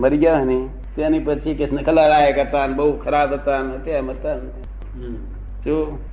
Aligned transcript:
મરી 0.00 0.18
ગયા 0.18 0.44
ને 0.44 0.68
તેની 0.96 1.18
પછી 1.18 1.54
કે 1.54 1.68
નકલાયક 1.72 2.38
હતા 2.38 2.66
બહુ 2.66 2.92
ખરાબ 2.98 3.34
હતા 3.34 3.62
ને 3.62 3.78
તેમ 3.78 4.10
હતા 4.10 4.34
ને. 4.34 4.50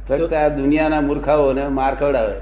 ફક્ત 0.10 0.34
આ 0.34 0.48
દુનિયાના 0.48 1.02
મૂર્ખાઓને 1.02 1.68
માર 1.68 1.96
ખવડાવે. 1.96 2.36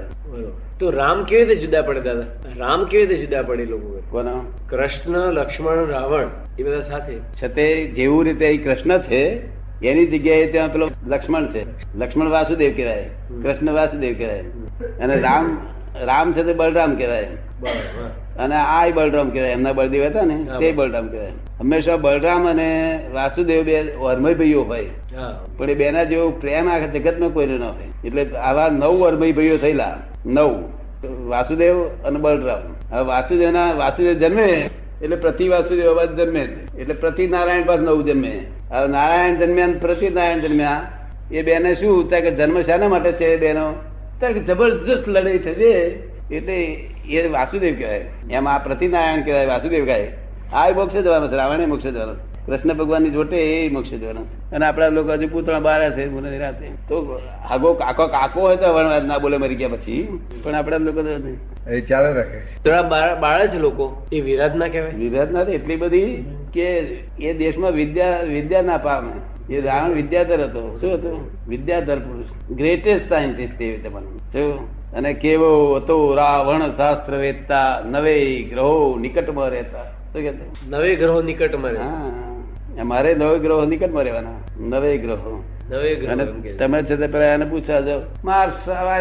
તો 0.78 0.90
રામ 0.90 1.24
કેવી 1.24 1.44
રીતે 1.44 1.60
જુદા 1.60 1.82
પડે 1.82 2.00
દાદા 2.00 2.24
રામ 2.56 2.84
કેવી 2.84 3.06
રીતે 3.06 3.26
જુદા 3.26 3.42
પડે 3.42 3.64
લોકો? 3.64 4.02
કોના? 4.10 4.40
કૃષ્ણ 4.68 5.18
લક્ષ્મણ 5.32 5.86
રાવણ 5.86 6.26
એ 6.58 6.62
બધા 6.62 6.80
સાથે? 6.80 7.18
છતે 7.42 7.86
જેવું 7.86 8.24
રીતે 8.24 8.46
અહીં 8.46 8.64
કૃષ્ણ 8.64 8.98
છે 8.98 9.22
એની 9.82 10.06
જગ્યાએ 10.06 10.46
ત્યાં 10.46 10.72
પેલો 10.72 10.88
લક્ષ્મણ 11.06 11.46
છે. 11.46 11.62
લક્ષ્મણ 11.98 12.28
વાસુદેવ 12.28 12.72
કહેવાય 12.76 13.10
કૃષ્ણ 13.42 13.72
વાસુદેવ 13.72 14.14
કહેવાય. 14.18 14.42
અને 15.00 15.20
રામ 15.20 15.58
રામ 16.00 16.32
છે 16.32 16.42
તે 16.42 16.52
બલરામ 16.52 16.96
કહેવાય. 16.96 17.28
અને 18.38 18.54
આ 18.54 18.88
બળરામ 18.94 19.28
કહેવાય 19.30 19.50
એમના 19.50 19.72
બળદેવ 19.72 20.02
હતા 20.06 20.24
ને 20.24 20.36
તે 20.60 20.72
બળરામ 20.72 21.06
કહેવાય. 21.08 21.34
હંમેશા 21.60 21.96
બળરામ 21.96 22.42
અને 22.46 22.68
વાસુદેવ 23.14 23.60
બે 23.64 23.76
વર્મય 23.96 24.34
ભાઈઓ 24.34 24.62
હોય 24.62 24.90
પણ 25.58 25.70
એ 25.70 25.74
બેના 25.74 26.04
જેવો 26.04 26.30
પ્રેમ 26.42 26.68
આખા 26.70 26.86
જગતમાં 26.86 27.30
કોઈને 27.30 27.56
ન 27.58 27.62
હોય. 27.62 27.88
એટલે 28.04 28.22
આવા 28.48 28.68
નવ 28.70 28.92
વર્મય 29.02 29.32
ભાઈઓ 29.32 29.56
થયેલા 29.56 29.94
નવ. 30.26 30.52
વાસુદેવ 31.28 31.76
અને 32.06 32.18
બળરામ 32.18 32.62
હવે 32.92 33.04
વાસુદેવના 33.12 33.68
વાસુદેવ 33.72 34.14
જન્મે 34.22 34.48
એટલે 35.02 35.16
પ્રતિ 35.16 35.48
વાસુદેવ 35.48 35.88
અવાજ 35.90 36.10
જન્મે. 36.20 36.44
એટલે 36.78 36.94
પ્રતિ 36.94 37.26
નારાયણ 37.26 37.64
પાસે 37.64 37.82
નવ 37.82 37.98
જન્મે. 38.08 38.32
હવે 38.70 38.86
નારાયણ 38.88 39.36
જન્મ્યા 39.40 39.78
પ્રતિ 39.80 40.06
નારાયણ 40.10 40.40
જન્મ્યા 40.40 40.80
એ 41.32 41.42
બેને 41.42 41.70
શું 41.74 42.10
કે 42.10 42.30
જન્મ 42.30 42.58
શાના 42.62 42.88
માટે 42.88 43.12
છે 43.12 43.26
એ 43.34 43.36
બેનો? 43.36 43.66
જબરજસ્ત 44.48 45.08
લડાઈ 45.08 45.38
થશે 45.38 45.72
એટલે 46.30 46.64
એ 47.08 47.28
વાસુદેવ 47.28 47.74
કહેવાય. 47.78 48.04
એમ 48.30 48.48
આ 48.48 48.58
પ્રતિનારાયણ 48.58 49.22
કહેવાય 49.22 49.46
વાસુદેવ 49.46 49.84
કહેવાય. 49.84 50.12
આ 50.52 50.68
મોક્ષે 50.68 51.02
જવાનો 51.02 51.28
છે 51.28 51.36
રાવણે 51.36 51.66
મોક્ષે 51.66 51.90
જવાનો. 51.90 52.14
કૃષ્ણ 52.46 52.74
ભગવાનની 52.74 53.10
જોટે 53.10 53.36
એ 53.36 53.70
મોક્ષે 53.70 53.98
જવાનો. 53.98 54.20
અને 54.52 54.66
આપણા 54.66 54.88
લોકો 54.88 55.12
હજુ 55.12 55.28
પૂતળા 55.28 55.60
બાર 55.60 55.98
છે 55.98 56.08
બોલે 56.08 56.38
રાતે. 56.38 56.66
તો 56.88 57.20
આગો 57.50 57.74
કાકો 57.74 58.06
કાકો 58.06 58.40
હોય 58.40 58.56
તો 58.56 58.74
વણવાદ 58.74 59.06
ના 59.06 59.18
બોલે 59.18 59.36
મરી 59.36 59.54
ગયા 59.54 59.68
પછી. 59.68 60.18
પણ 60.42 60.54
આપણા 60.54 60.76
લોકો 60.76 61.00
એ 61.70 61.80
ચાલે 61.80 62.12
રાખે. 62.12 62.38
થોડા 62.38 62.82
બાળ 63.14 63.46
છે 63.48 63.58
લોકો. 63.58 64.06
એ 64.12 64.20
વિરાધના 64.20 64.68
કહેવાય. 64.68 64.90
વિરાધના 64.90 65.40
એટલી 65.40 65.76
બધી 65.76 66.24
કે 66.52 66.78
એ 67.20 67.32
દેશમાં 67.32 67.72
વિદ્યા 67.72 68.20
વિદ્યા 68.20 68.62
ના 68.62 68.76
પામે. 68.76 69.35
એ 69.50 69.60
રાવણ 69.60 69.90
વિદ્યાધર 69.90 70.42
હતો. 70.44 70.78
શું 70.80 70.94
હતું? 70.94 71.30
વિદ્યાધર 71.48 71.98
પુરુષ. 71.98 72.26
ગ્રેટેસ્ટ 72.50 73.08
સાયન્ટિસ્ટ 73.08 73.62
એ 73.62 73.70
રીતે 73.70 73.88
બન્યો. 73.88 74.68
અને 74.94 75.12
કેવો 75.12 75.76
હતો? 75.76 76.14
રાવણ 76.14 76.76
શાસ્ત્ર 76.76 77.16
વેદતા 77.16 77.82
નવે 77.84 78.42
ગ્રહો 78.42 78.98
નિકટમાં 78.98 79.48
રહેતા. 79.48 79.84
શું 79.84 80.22
કે 80.22 80.32
નવે 80.68 80.94
ગ્રહો 80.94 81.22
નિકટમાં 81.22 81.70
રહે 81.70 81.80
હા. 81.80 82.84
મારે 82.84 83.14
નવે 83.14 83.38
ગ્રહો 83.38 83.64
નિકટમાં 83.64 84.02
રહેવાના. 84.02 84.30
નવે 84.60 84.96
ગ્રહો. 84.96 85.44
તમે 86.58 86.82
છે 86.82 86.96
તે 86.96 87.06
પેલા 87.06 87.24
એને 87.24 87.44
પૂછ્યા 87.44 87.80
જાવ 87.80 88.02
માર 88.24 88.50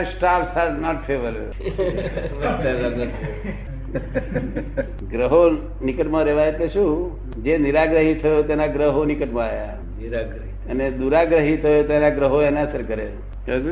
સ્ટાર 0.04 0.42
આર 0.42 0.72
નોટ 0.72 1.08
ફેવર 1.08 1.32
ગ્રહો 5.12 5.50
નિકટમાં 5.86 6.24
રહેવાય 6.24 6.48
એટલે 6.48 6.68
શું? 6.68 7.20
જે 7.44 7.58
નિરાગ્રહી 7.58 8.14
થયો 8.14 8.42
તેના 8.42 8.68
ગ્રહો 8.68 9.06
નિકટમાં 9.06 9.44
આવ્યા 9.44 9.78
નિરાગ્રહી. 10.02 10.50
અને 10.70 10.92
દુરાગ્રહી 10.92 11.58
થયો 11.58 11.84
તેના 11.84 12.10
ગ્રહો 12.10 12.42
એને 12.42 12.62
અસર 12.62 12.82
કરે. 12.82 13.08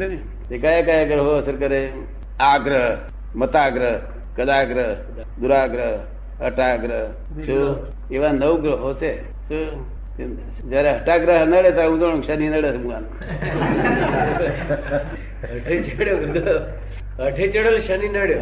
ને? 0.08 0.20
તે 0.50 0.58
કયા 0.58 0.82
કયા 0.82 1.04
ગ્રહો 1.04 1.30
અસર 1.30 1.52
કરે? 1.52 1.92
આગ્રહ 2.40 2.98
મતાગ્રહ 3.36 4.00
કદાગ્રહ 4.36 4.94
દુરાગ્રહ 5.40 6.00
અટાગ્રહ. 6.44 7.12
શું? 7.42 7.76
એવા 8.12 8.32
નવ 8.32 8.62
ગ્રહો 8.62 8.94
છે. 8.94 9.22
શું? 9.50 9.94
જયારે 10.70 10.92
હટાગ્રહ 10.92 11.46
નડે 11.46 11.72
ત્યારે 11.72 11.90
ઉદણ 11.90 12.22
શનિ 12.22 12.48
નડે 12.48 12.72
ભગવાન 12.72 13.04
અઠે 15.44 15.84
ચડ્યો 15.84 16.18
અઠે 17.24 17.48
ચડેલ 17.48 17.80
શનિ 17.80 18.08
નડ્યો. 18.08 18.40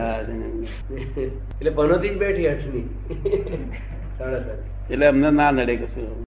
એટલે 0.97 1.69
પનોતી 1.69 2.09
જ 2.09 2.17
બેઠી 2.17 2.47
સાત. 4.17 4.45
એટલે 4.89 5.07
અમને 5.07 5.31
ના 5.31 5.51
નડે 5.51 5.75
કશું. 5.75 6.23